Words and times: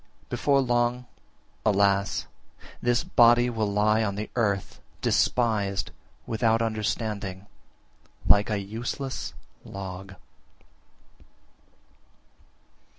41. 0.29 0.29
Before 0.31 0.61
long, 0.61 1.05
alas! 1.63 2.25
this 2.81 3.03
body 3.03 3.51
will 3.51 3.71
lie 3.71 4.03
on 4.03 4.15
the 4.15 4.31
earth, 4.35 4.81
despised, 4.99 5.91
without 6.25 6.59
understanding, 6.59 7.45
like 8.27 8.49
a 8.49 8.57
useless 8.57 9.35
log. 9.63 10.15